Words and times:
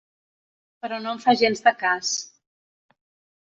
Però 0.85 0.97
no 1.03 1.11
em 1.15 1.19
fa 1.25 1.35
gens 1.43 1.61
de 1.67 1.75
cas. 1.83 2.15